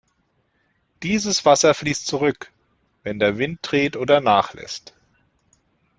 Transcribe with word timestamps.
Dieses 1.03 1.45
Wasser 1.45 1.75
fließt 1.75 2.07
zurück, 2.07 2.51
wenn 3.03 3.19
der 3.19 3.37
Wind 3.37 3.59
dreht 3.61 3.95
oder 3.95 4.19
nachlässt. 4.19 4.95